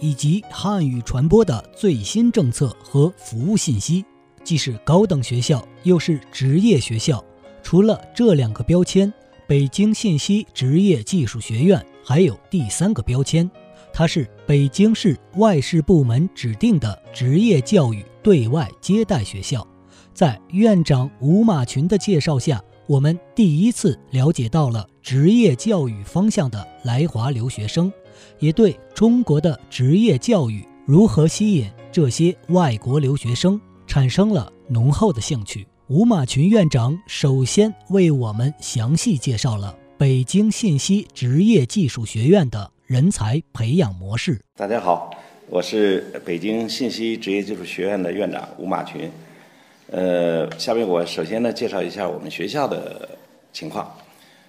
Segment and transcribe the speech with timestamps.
[0.00, 4.04] 以及汉语传播的最新政策和服务信息，
[4.44, 7.24] 既是高等学校，又是职业学校。
[7.62, 9.12] 除了这两个标签，
[9.46, 13.50] 北京信息职业技术学院还有第三个标签，
[13.92, 19.66] 它是北京市外事部门指定的职业教育对外接待学校。
[20.14, 27.92] 在院长吴马群的介绍下，我们第一次了解到了职业教育方向的来华留学生。
[28.38, 35.66] 也对中国的职业教育如何吸引这些外国留学生产生了浓厚的兴趣。
[35.88, 44.40] 吴马群院长首先为我们详细介绍了北京信息职业技术学院的人才培养模式。
[44.56, 45.10] 大家好，
[45.48, 49.10] 我是北京信息职业技术学院的院长吴马群。
[49.90, 53.08] 呃，下面我首先呢介绍一下我们学校的
[53.52, 53.88] 情况。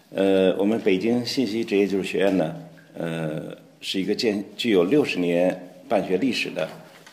[0.10, 2.56] 呃，我们北京信息职业技术学院呢。
[3.00, 5.56] 呃，是一个建具有六十年
[5.88, 6.68] 办学历史的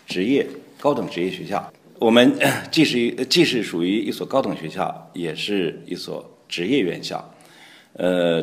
[0.06, 0.46] 职业
[0.80, 1.70] 高等职业学校。
[1.98, 2.32] 我们
[2.70, 7.22] 既是既是属于一所高等学校，也是一所职业院校。
[7.92, 8.42] 呃，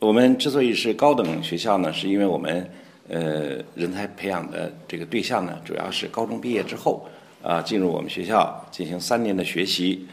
[0.00, 2.68] 我们之所以是高等学校呢，是因为我们
[3.08, 7.08] 呃人才培养的这个对象呢，主要是高中毕业之后
[7.40, 10.06] 啊，进入我们学校进行三年的学习，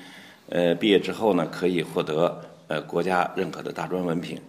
[0.50, 4.40] 呃，毕业之后呢，可以获得呃国家认可的大专文凭。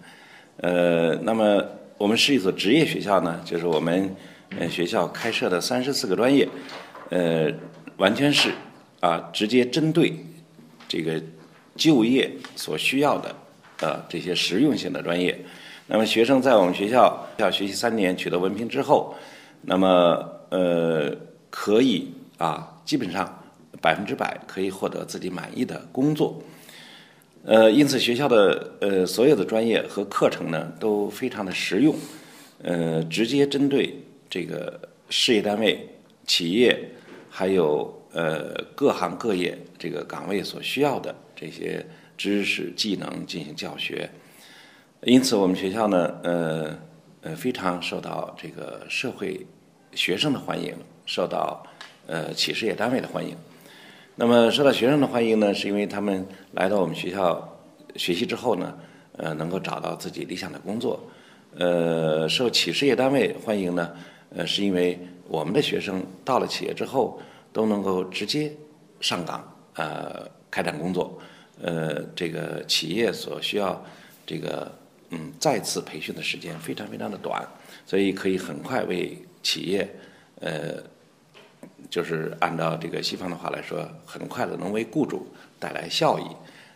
[0.59, 1.65] 呃，那么。
[1.98, 4.14] 我们是一所职业学校呢，就是我们
[4.56, 6.48] 呃学校开设的三十四个专业，
[7.10, 7.53] 呃，
[7.97, 8.53] 完全是
[9.00, 10.14] 啊直接针对
[10.87, 11.20] 这个
[11.75, 13.34] 就业所需要的
[13.81, 15.37] 呃这些实用性的专业。
[15.88, 19.16] 那么学生在我们学校要学习三年，取得文凭之后，
[19.62, 21.12] 那么呃
[21.50, 23.42] 可以啊基本上
[23.81, 26.41] 百分之百可以获得自己满意的工作。
[27.48, 31.97] 呃，因此学校的呃所有的专业和课程呢都非常的实用，
[32.62, 33.94] 呃，直接针对
[34.28, 34.78] 这个
[35.09, 35.88] 事业单位、
[36.26, 36.78] 企业
[37.31, 41.82] 还有呃各行各业这个岗位所需要的这些
[42.19, 44.10] 知识技能进行教学。
[45.04, 46.78] 因此，我们学校呢，呃
[47.22, 49.47] 呃非常受到这个社会
[49.94, 50.75] 学生的欢迎，
[51.06, 51.66] 受到
[52.06, 53.34] 呃企事业单位的欢迎。
[54.21, 57.56] 那么受到学生的欢迎呢，是因为他们来到我们学校
[57.95, 58.77] 学习之后呢，
[59.17, 61.01] 呃，能够找到自己理想的工作。
[61.56, 63.95] 呃，受企事业单位欢迎呢，
[64.34, 64.99] 呃，是因为
[65.29, 68.53] 我们的学生到了企业之后都能够直接
[69.01, 71.17] 上岗，呃，开展工作。
[71.62, 73.81] 呃，这个企业所需要
[74.27, 74.69] 这个
[75.11, 77.47] 嗯再次培训的时间非常非常的短，
[77.87, 79.89] 所以可以很快为企业
[80.41, 80.83] 呃。
[81.91, 85.26] 就是按照这个西方的话来说，很快的能为雇主
[85.58, 86.24] 带来效益，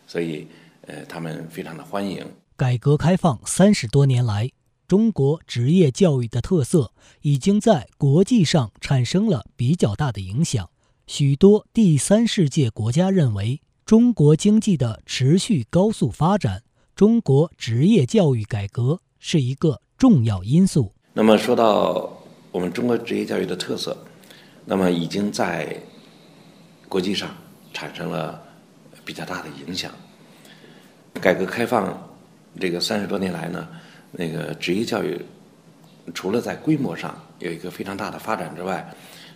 [0.06, 0.46] 所以
[0.86, 2.24] 呃，他们非常的欢迎。
[2.56, 4.50] 改革开放三十多年来，
[4.88, 10.70] 中国职业教育的特色已经在国际上产生了比较大的影响。
[11.06, 16.62] 许多第三世界国家认为，中国经济的持续高速发展，
[16.94, 20.92] 中国职业教育改革是一个重要因素。
[21.12, 23.96] 那么说到我们中国职业教育的特色。
[24.64, 25.76] 那么已经在
[26.88, 27.30] 国际上
[27.72, 28.42] 产生了
[29.04, 29.90] 比较大的影响。
[31.20, 32.10] 改革开放
[32.60, 33.68] 这个三十多年来呢，
[34.10, 35.20] 那个职业教育
[36.14, 38.92] 除了在规模上有一个非常大的发展之外，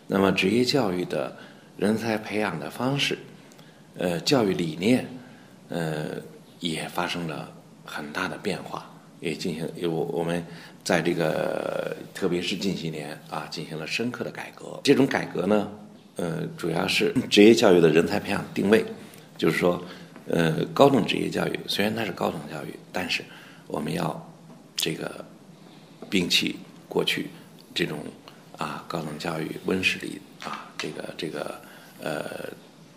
[0.07, 1.37] 那么职业教育的
[1.77, 3.19] 人才培养的方式、
[3.99, 5.07] 呃教育理念，
[5.69, 6.17] 呃
[6.61, 7.53] 也发生了
[7.85, 8.91] 很大的变化。
[9.21, 10.45] 也进行有我们
[10.85, 14.81] 在这个特别是近些年啊，进行了深刻的改革。
[14.85, 15.71] 这种改革呢，
[16.17, 18.85] 呃，主要是职业教育的人才培养定位，
[19.37, 19.83] 就是说，
[20.29, 23.25] 呃，高等职业教育虽然它是高等教育，但是
[23.67, 24.35] 我们要
[24.77, 25.25] 这个
[26.11, 26.57] 摒弃
[26.89, 27.29] 过去
[27.75, 27.99] 这种
[28.57, 31.61] 啊高等教育温室里啊这个这个
[32.01, 32.49] 呃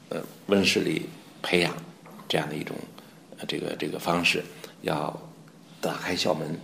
[0.10, 1.07] 呃温室里
[1.42, 1.74] 培养
[2.27, 2.75] 这样的一种
[3.48, 4.44] 这个这个方式，
[4.81, 5.18] 要
[5.81, 6.58] 打开校门，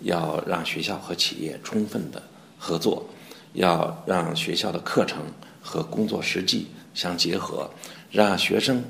[0.00, 2.22] 要让学校和企业充分的
[2.58, 3.08] 合作，
[3.52, 5.22] 要让学校的课程
[5.60, 7.70] 和工作实际相结合，
[8.10, 8.82] 让学生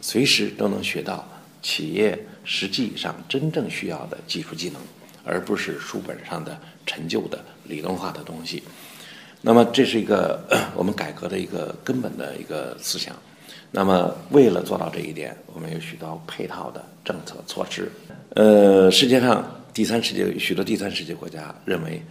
[0.00, 1.26] 随时都能学到
[1.62, 4.80] 企业实际上真正需要的技术技能，
[5.24, 8.62] 而不是书本上的陈旧的理论化的东西。
[9.40, 10.42] 那么这是一个
[10.74, 13.14] 我们改革的一个根本的一个思想。
[13.70, 17.90] 那么为了做到这一点，我们有许多配套的政策措施。
[18.34, 22.02] 呃，世界上第三世界许多第三世界国家认为，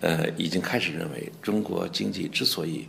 [0.00, 2.86] 呃，已经开始认为中国经济之所以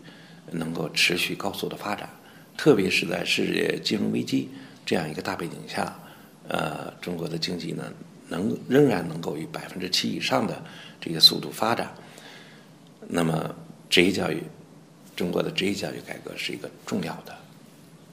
[0.52, 2.10] 能够持续高速的发展，
[2.58, 4.50] 特别是在世界金融危机
[4.86, 5.98] 这样一个大背景下，
[6.50, 7.84] 呃，中国的经济呢
[8.28, 10.62] 能仍然能够以百分之七以上的
[11.00, 11.94] 这个速度发展，
[13.08, 13.56] 那么。
[13.90, 14.42] 职业教育，
[15.16, 17.38] 中国的职业教育改革是一个重要的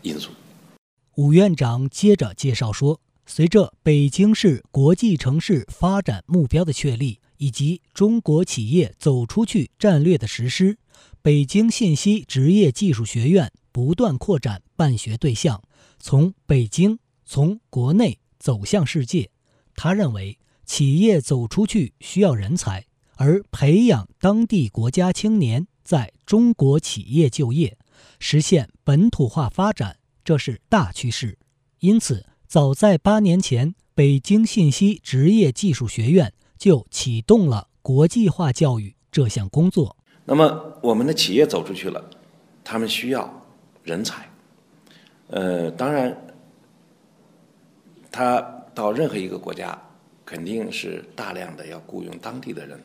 [0.02, 0.28] 因素。
[1.14, 3.00] 武院长接着介绍说，
[3.32, 10.76] 随着北京市国际城市发展目标的确立，以及中国企业走出去战略的实施，
[11.22, 15.62] 北京信息职业技术学院不断扩展办学对象，
[16.00, 19.30] 从北京从国内走向世界。
[19.76, 20.36] 他认为，
[20.66, 22.84] 企业走出去需要人才。
[23.14, 27.78] 而培养当地国家青年在中国企业就业，
[28.18, 31.38] 实现本土化发展，这是大趋势。
[31.78, 39.96] 因此，早在八年前，北京信息职业技术学院就启动了国际化教育这项工作。
[40.24, 42.04] 那么，我们的企业走出去了，
[42.64, 43.46] 他们需要
[43.84, 44.28] 人才。
[45.28, 46.20] 呃，当然，
[48.10, 48.40] 他
[48.74, 49.80] 到任何一个国家，
[50.26, 52.76] 肯定是大量的要雇佣当地的人。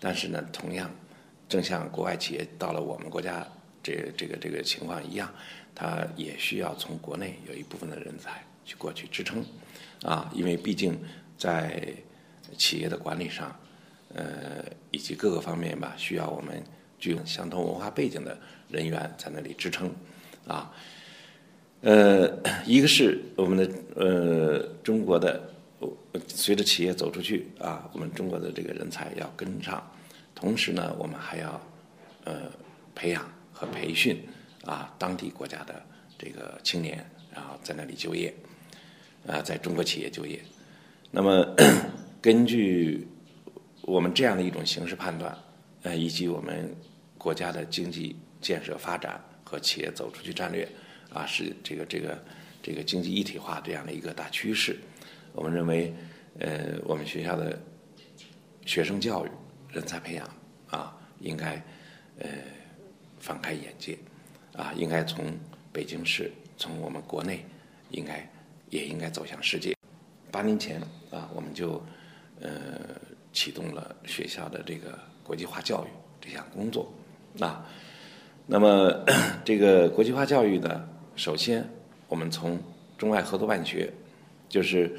[0.00, 0.90] 但是呢，同样，
[1.48, 3.46] 正像国外企业到了我们国家
[3.80, 5.32] 这这个这个情况一样，
[5.72, 9.44] 他也需要从国内有一部分的人才去过去支撑，
[10.02, 10.98] 啊，因为毕竟
[11.36, 11.94] 在
[12.56, 13.54] 企业的管理上，
[14.14, 16.62] 呃，以及各个方面吧，需要我们
[16.98, 18.38] 具有相同文化背景的
[18.68, 19.92] 人员在那里支撑，
[20.46, 20.72] 啊，
[21.82, 25.50] 呃，一个是我们的呃中国的，
[26.28, 29.90] 随着企业走出去啊，我们中国的这个人才要跟上。
[30.34, 31.60] 同时呢，我们还要
[32.24, 32.50] 呃
[32.94, 34.20] 培养和培训
[34.64, 35.80] 啊当地国家的
[36.18, 38.34] 这个青年，然后在那里就业，
[39.26, 40.40] 啊，在中国企业就业。
[41.10, 41.44] 那么
[42.20, 43.06] 根据
[43.82, 45.36] 我们这样的一种形势判断，
[45.82, 46.74] 呃，以及我们
[47.18, 50.68] 国家的经济建设发展和企业走出去战略
[51.12, 52.18] 啊，是这个这个
[52.62, 54.76] 这个经济一体化这样的一个大趋势。
[55.32, 55.92] 我们认为，
[56.38, 57.58] 呃，我们学校的
[58.66, 59.28] 学生教育。
[59.74, 60.24] 人才培养
[60.70, 61.60] 啊，应该
[62.20, 62.28] 呃
[63.18, 63.98] 放开眼界
[64.52, 65.36] 啊，应该从
[65.72, 67.44] 北京市，从我们国内，
[67.90, 68.24] 应该
[68.70, 69.74] 也应该走向世界。
[70.30, 70.80] 八年前
[71.10, 71.82] 啊，我们就
[72.40, 72.50] 呃
[73.32, 75.88] 启动了学校的这个国际化教育
[76.20, 76.92] 这项工作
[77.40, 77.66] 啊。
[78.46, 79.04] 那么
[79.44, 81.68] 这个国际化教育呢，首先
[82.08, 82.58] 我们从
[82.98, 83.92] 中外合作办学，
[84.48, 84.98] 就是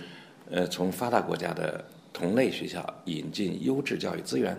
[0.49, 1.83] 呃从发达国家的。
[2.17, 4.57] 同类学校引进优质教育资源，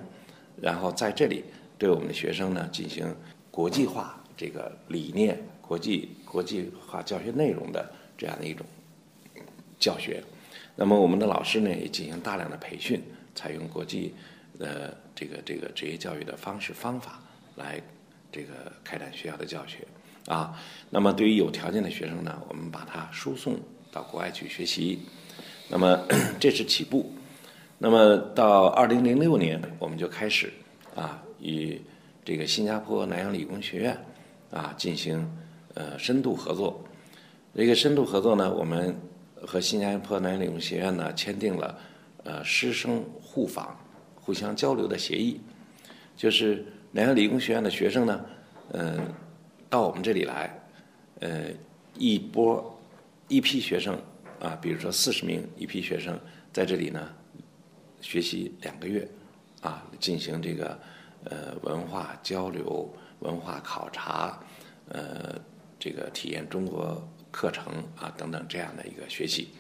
[0.60, 1.42] 然后在这里
[1.78, 3.16] 对我们的学生呢进行
[3.50, 8.66] 国际化这个理念、国际国际化教学内容的这样的一种
[9.78, 10.22] 教学。
[10.74, 13.02] 那么我们的老师呢也进行大量的培训，
[13.34, 14.14] 采用国际
[14.58, 17.20] 呃这个这个职业教育的方式方法
[17.56, 17.80] 来
[18.30, 19.86] 这个开展学校的教学
[20.26, 20.60] 啊。
[20.90, 23.58] 那么对于有条件的学生呢，我们把他输送
[23.90, 25.00] 到国外去学习。
[25.68, 26.06] 那么
[26.38, 27.12] 这是起步。
[27.78, 30.52] 那么到二零零六年，我们就开始
[30.94, 31.80] 啊，与
[32.24, 33.98] 这个新加坡南洋理工学院
[34.50, 35.30] 啊进行
[35.74, 36.82] 呃深度合作。
[37.54, 38.96] 这个深度合作呢，我们
[39.46, 41.78] 和新加坡南洋理工学院呢签订了
[42.24, 43.78] 呃师生互访、
[44.16, 45.40] 互相交流的协议。
[46.16, 48.26] 就是南洋理工学院的学生呢，
[48.72, 48.98] 嗯，
[49.70, 50.58] 到我们这里来，
[51.20, 51.44] 呃，
[51.94, 52.78] 一波
[53.28, 53.96] 一批学生
[54.40, 56.18] 啊，比如说四十名一批学生
[56.52, 57.08] 在这里呢。
[58.02, 59.08] 学习两个月，
[59.62, 60.78] 啊，进行这个
[61.24, 62.88] 呃文化交流、
[63.20, 64.38] 文化考察，
[64.90, 65.34] 呃，
[65.78, 67.02] 这个体验中国
[67.36, 67.66] 课程
[68.00, 69.50] 啊等等这样的一个学习。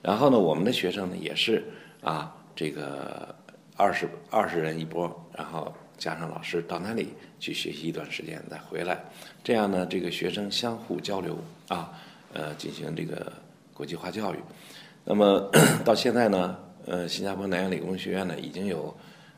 [0.00, 1.64] 然后呢，我们的学生呢也是
[2.00, 3.34] 啊，这个
[3.76, 7.08] 二十二十人一波，然后加上老师到那里
[7.40, 9.02] 去学习一段时间再回来，
[9.42, 11.36] 这样呢，这个学生相互交流
[11.66, 11.92] 啊，
[12.32, 13.32] 呃，进行这个
[13.74, 14.38] 国际化教育。
[15.04, 15.50] 那么
[15.84, 16.56] 到现在呢？
[16.86, 18.96] 呃，新加坡南洋理工学院呢，已经有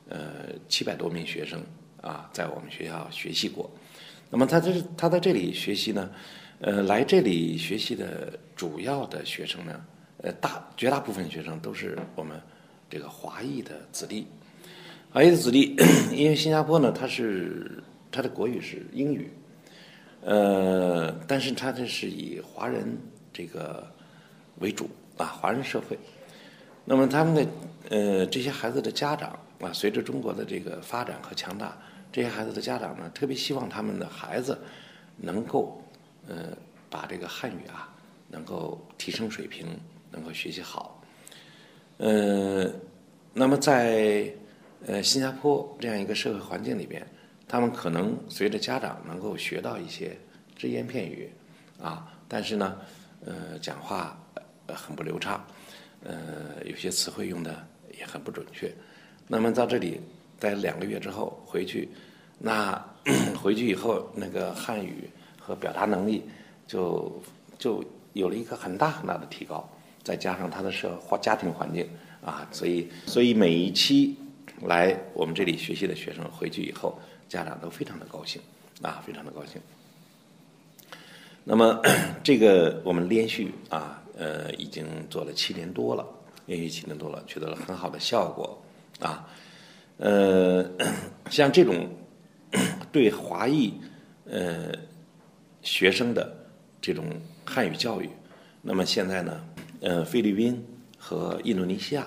[0.08, 1.60] 呃七百多名学生
[2.00, 3.68] 啊，在我们学校学习过。
[4.30, 6.08] 那么他这他在这里学习呢，
[6.64, 9.84] 呃，来这里学习的主要的学生呢，
[10.18, 12.40] 呃，大绝大部分学生都是我们
[12.88, 14.28] 这个华裔的子弟。
[15.10, 15.74] 华裔的子弟，
[16.12, 19.28] 因为新加坡呢，它是它的国语是英语，
[20.20, 22.96] 呃，但是它这是以华人
[23.32, 23.84] 这个
[24.60, 25.98] 为主啊，华人社会。
[26.84, 27.46] 那么他们的
[27.90, 31.76] 呃这些孩子的家长啊，随着中国的这个发展和强大，
[32.12, 34.56] 这些孩子的家长呢，特别希望他们的孩子
[35.16, 35.81] 能够
[36.28, 36.56] 呃
[36.90, 37.94] 把这个汉语啊
[38.28, 39.66] 能够提升水平，
[40.10, 41.02] 能够学习好。
[41.98, 42.70] 呃，
[43.32, 44.32] 那么在
[44.86, 47.06] 呃，新加坡这样一个社会环境里边，
[47.46, 50.18] 他们可能随着家长能够学到一些
[50.56, 51.30] 只言片语，
[51.80, 52.76] 啊，但是呢，
[53.24, 54.18] 呃，讲话
[54.66, 55.46] 很不流畅，
[56.02, 57.64] 呃，有些词汇用的
[57.96, 58.74] 也很不准确。
[59.28, 60.00] 那么到这里
[60.40, 61.88] 待两个月之后回去，
[62.38, 62.74] 那
[63.40, 65.08] 回去以后那个汉语
[65.44, 66.22] 和表达能力
[66.66, 67.20] 就
[67.58, 67.82] 就
[68.12, 69.68] 有了一个很大很大的提高，
[70.04, 71.88] 再加上他的社或家庭环境
[72.24, 74.16] 啊，所以所以每一期。
[74.64, 76.96] 来我们这里学习的学生回去以后，
[77.28, 78.40] 家长都非常的高兴，
[78.80, 79.60] 啊，非常的高兴。
[81.42, 81.82] 那么
[82.22, 86.06] 这个我们连续啊，呃，已经做了七年多了，
[86.46, 88.62] 连续七年多了，取得了很好的效果，
[89.00, 89.26] 啊，
[89.96, 90.64] 呃，
[91.28, 91.88] 像这种
[92.92, 93.74] 对华裔
[94.26, 94.70] 呃
[95.62, 96.46] 学生的
[96.80, 97.06] 这种
[97.44, 98.10] 汉语教育，
[98.60, 99.44] 那么现在呢，
[99.80, 100.62] 呃，菲律宾
[100.98, 102.06] 和印度尼西亚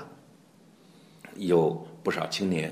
[1.36, 1.88] 有。
[2.06, 2.72] 不少青年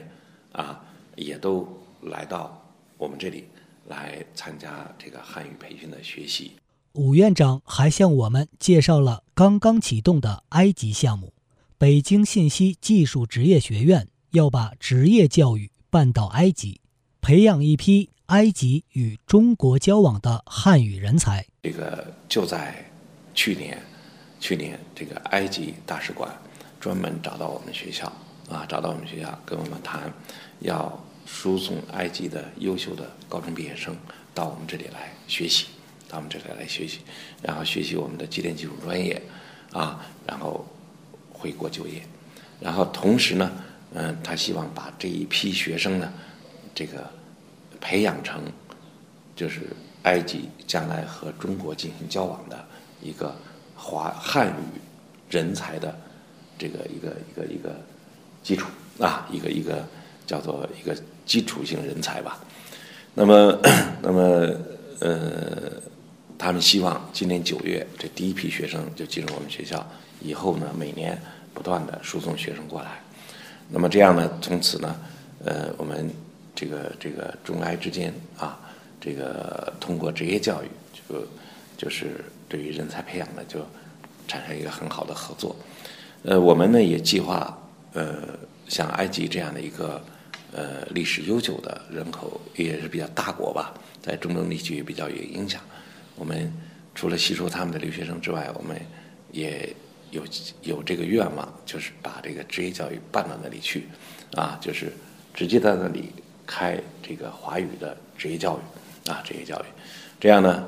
[0.51, 0.79] 啊，
[1.15, 1.67] 也都
[2.03, 3.45] 来到我们这里
[3.87, 6.51] 来参加这个汉语培训的学习。
[6.91, 11.33] 武院长还向我们介绍了刚刚启动的埃及项目。
[11.79, 16.79] 北京信息技术职业学院要把职业教育办到埃及，
[17.19, 21.45] 培养一批埃及与中国交往的汉语人才。
[21.63, 22.91] 这个就在
[23.33, 23.81] 去年，
[24.39, 26.31] 去年这个埃及大使馆
[26.79, 28.11] 专门找到我们学校。
[28.49, 30.11] 啊，找到我们学校跟我们谈，
[30.59, 33.95] 要输送埃及的优秀的高中毕业生
[34.33, 35.67] 到我们这里来学习，
[36.09, 36.99] 到我们这里来学习，
[37.41, 39.19] 然后学习我们的机电技术专业，
[39.71, 40.67] 啊，然后
[41.31, 42.05] 回国就业，
[42.59, 43.49] 然后同时呢，
[43.93, 46.11] 嗯，他希望把这一批学生呢，
[46.75, 47.09] 这个
[47.83, 48.41] 培养成
[49.35, 49.67] 就是
[50.03, 52.65] 埃及将来和中国进行交往的
[53.01, 53.35] 一个
[53.75, 54.79] 华汉语
[55.29, 55.93] 人才的
[56.57, 57.75] 这个一个一个一个。
[58.43, 58.67] 基础
[58.99, 59.87] 啊，一个一个
[60.27, 60.93] 叫做一个
[61.25, 62.37] 基础性人才吧。
[63.13, 63.57] 那么，
[64.03, 64.53] 那么
[64.99, 65.71] 呃，
[66.37, 69.81] 他们希望今年九月这第一批学生就进入我们学校，
[70.19, 71.17] 以后呢每年
[71.53, 72.99] 不断的输送学生过来。
[73.69, 74.93] 那么这样呢，从此呢，
[75.45, 76.13] 呃，我们
[76.55, 78.59] 这个这个中埃之间啊，
[78.99, 81.27] 这个通过职业教育，就
[81.77, 83.65] 就是对于人才培养呢，就
[84.27, 85.55] 产生一个很好的合作。
[86.23, 87.57] 呃，我们呢也计划。
[87.95, 88.27] 呃，
[88.67, 90.03] 像埃及这样的一个
[90.51, 95.61] 呃历史悠久的人口也是比较大国吧，在中东地区也比较有影响。
[96.15, 96.51] 我们
[96.95, 98.75] 除了吸收他们的留学生之外，我们
[99.31, 99.71] 也
[100.09, 100.23] 有
[100.63, 103.83] 有这个愿望，就是把这个职业教育办到那里去，
[104.33, 104.91] 啊，就是
[105.35, 106.09] 直接在那里
[106.45, 109.65] 开这个华语的职业教育啊，职业教育，
[110.19, 110.67] 这样呢，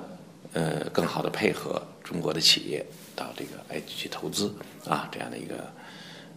[0.53, 4.53] 呃，更好的配合中国的企业到这个埃及去投资
[4.87, 5.55] 啊，这样的一个。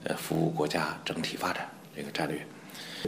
[0.05, 2.41] 呃，服务国家整体发展这个战略，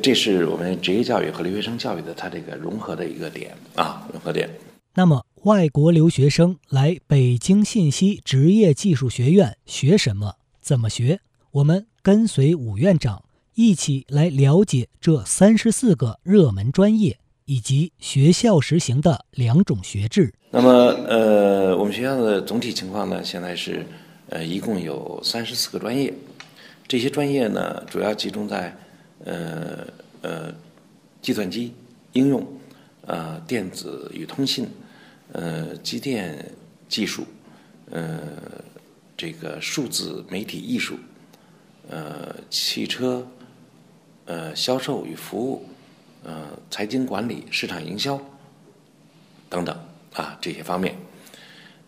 [0.03, 4.51] 这是我们职业教育和留学生教育的它这个融合的一个点啊，融合点。
[4.95, 10.35] 那么，外国留学生来北京信息职业技术学院学什么？
[10.61, 11.21] 怎么学？
[11.53, 13.23] 我们跟随武院长
[13.61, 20.33] 一起来了解这三十四个热门专业以及学校实行的两种学制。
[20.51, 20.71] 那么，
[21.07, 23.85] 呃，我们学校的总体情况呢，现在是
[24.31, 26.11] 呃，一共有三十四个专业。
[26.89, 28.75] 这些专业呢，主要集中在
[29.27, 29.87] 呃
[30.23, 30.55] 呃
[31.21, 31.75] 计算机
[32.15, 32.43] 应用、
[33.03, 34.67] 呃电子与通信、
[35.33, 36.51] 呃机电
[36.89, 37.27] 技术、
[37.91, 38.21] 呃
[39.19, 40.97] 这个数字媒体艺术、
[41.91, 43.27] 呃汽车、
[44.31, 45.67] 呃销售与服务、
[46.23, 48.17] 呃财经管理、市场营销
[49.49, 49.77] 等等
[50.15, 50.95] 啊这些方面。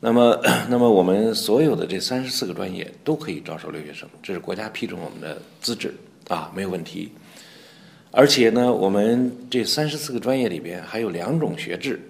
[0.01, 5.95] 那么，那么我们所有的这三十四个专业都可以招收留学生，这是国家批准我们的资质
[6.27, 7.13] 啊，没有问题。
[8.11, 12.01] 而且呢，我们这三十四个专业里边还有两种学制，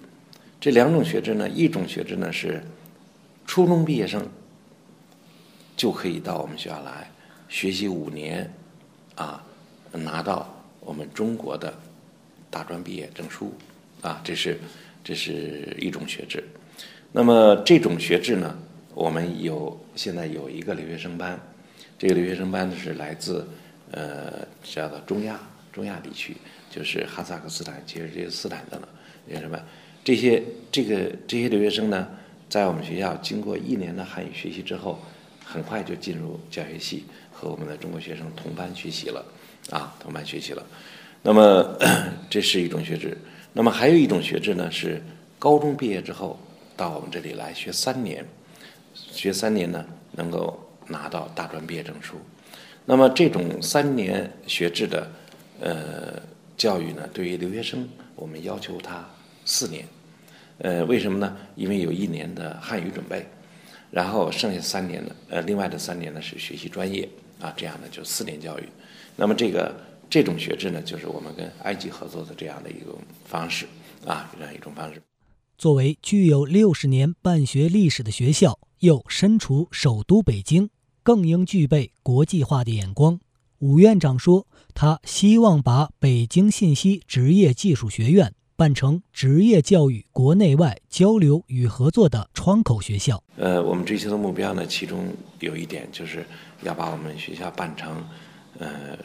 [0.59, 2.63] 这两种学制呢，一种学制呢是
[3.45, 4.27] 初中毕业生
[5.77, 7.11] 就可以到我们学校来
[7.47, 8.51] 学习五年，
[9.13, 9.45] 啊，
[9.93, 10.47] 拿到
[10.79, 11.73] 我们中国的
[12.49, 13.53] 大专毕业证书
[14.01, 14.59] 啊，这是
[15.03, 16.43] 这是一种学制。
[17.11, 18.57] 那么这种学制呢，
[18.93, 21.39] 我们有现在有一个留学生班，
[21.97, 23.47] 这个留学生班呢是来自
[23.91, 25.39] 呃叫做中亚
[25.71, 26.35] 中亚地区，
[26.69, 28.89] 就是哈萨克斯坦、吉尔吉斯斯坦等等
[29.27, 29.63] 留学生班。
[30.03, 32.07] 这些这个这些留学生呢，
[32.49, 34.99] 在我们学校经过一年的汉语学习之后，
[35.45, 39.23] 很快就进入教学系，和我们的中国学生同班学习了，
[39.69, 40.65] 啊，同班学习了。
[41.21, 41.77] 那么
[42.29, 43.17] 这是一种学制。
[43.53, 45.01] 那么还有一种学制呢，是
[45.37, 46.39] 高中毕业之后
[46.75, 48.25] 到我们这里来学三年，
[48.93, 52.15] 学三年呢能够拿到大专毕业证书。
[52.85, 55.07] 那么这种三年学制的
[55.61, 56.21] 呃
[56.57, 59.07] 教育呢，对于留学生，我们要求他
[59.45, 59.85] 四年。
[60.57, 61.37] 呃，为什么呢？
[61.55, 63.25] 因为有一年的汉语准备，
[63.91, 67.07] 然后剩下三年呢，呃，另外的三年呢是学习专业
[67.39, 68.63] 啊，这样呢就四年教育。
[69.15, 69.73] 那么这个。
[70.09, 73.65] 这种学制呢，就是我们跟埃及合作的这样的一种方式
[74.05, 75.01] 啊，这样一种方式。
[75.57, 80.69] 作为具有六十年办学历史的学校，又身处首都北京，
[81.01, 83.19] 更应具备国际化的眼光。
[83.57, 93.23] 武院长说，他希望把北京信息职业技术学院办成职业教育国内外交流与合作的窗口学校。
[93.37, 95.07] 呃，我们追求的目标呢，其中
[95.39, 96.23] 有一点就是
[96.61, 98.05] 要把我们学校办成，
[98.59, 98.97] 呃。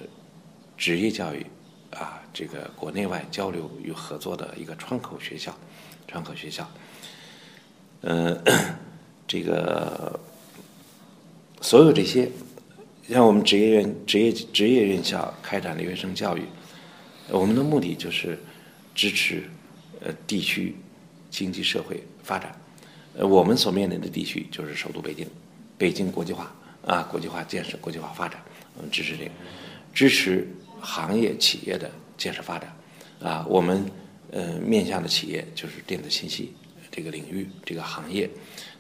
[0.81, 1.45] 职业教育，
[1.91, 5.53] 啊，这个国内外交流与合作的一个窗口学校，
[6.07, 6.71] 窗口学校。
[8.03, 8.41] 嗯，
[9.27, 10.21] 这个
[11.61, 12.31] 所有这些，
[13.09, 16.45] 像我们职业院、职业职业院校开展留学生教育，
[17.29, 18.39] 我们的目的就是
[18.95, 19.43] 支持
[20.01, 20.77] 呃地区
[21.29, 22.57] 经济社会发展。
[23.17, 25.27] 呃，我们所面临的地区就是首都北京，
[25.77, 26.55] 北京国际化
[26.87, 28.41] 啊，国际化建设、国际化发展，
[28.79, 29.31] 我们支持这个，
[29.93, 30.49] 支持。
[30.81, 32.73] 行业企业的建设发展，
[33.21, 33.85] 啊，我们
[34.31, 36.55] 呃面向的企业就是电子信息
[36.89, 38.31] 这个领域这个行业，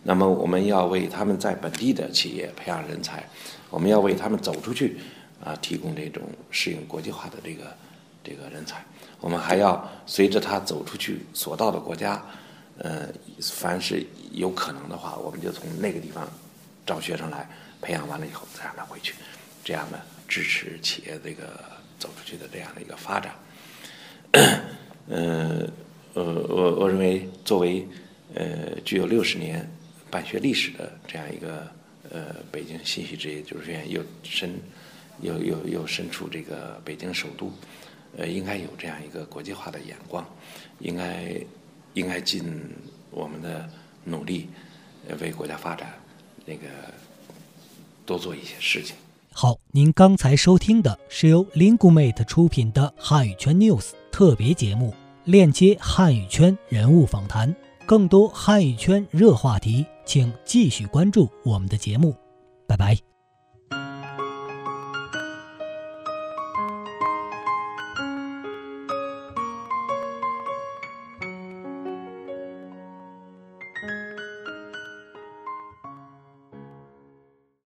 [0.04, 3.28] 那么我们要为他们在本地的企业培养人才，
[3.68, 4.96] 我们要为他们走出去
[5.44, 7.76] 啊提供这种适应国际化的这个
[8.22, 8.84] 这个人才，
[9.18, 12.24] 我们还要随着他走出去所到的国家，
[12.76, 13.08] 呃，
[13.40, 16.28] 凡是有可能的话，我们就从那个地方
[16.86, 17.44] 招学生来
[17.82, 19.16] 培养完了以后再让他回去，
[19.68, 21.76] 这样呢支持企业这个。
[21.98, 23.34] 走出去的这样的一个发展，
[25.08, 25.68] 嗯，
[26.14, 27.84] 呃，我我认为作为
[28.36, 29.68] 呃具有六十年
[30.08, 31.66] 办学历史的这样一个
[32.08, 34.54] 呃北京信息职业技术学院，又身
[35.22, 37.52] 又又又身处这个北京首都，
[38.16, 40.24] 呃，应该有这样一个国际化的眼光，
[40.78, 41.34] 应该
[41.94, 42.44] 应该尽
[43.10, 43.68] 我们的
[44.04, 44.48] 努力，
[45.18, 45.92] 为国家发展
[46.46, 46.68] 那个
[48.06, 48.94] 多做一些事情。
[49.40, 57.54] 好，您刚才收听的是由 Lingumate 出品的汉语圈 News 特别节目，链接汉语圈人物访谈，
[57.86, 62.16] 更多汉语圈热话题，请继续关注我们的节目，
[62.66, 62.98] 拜拜。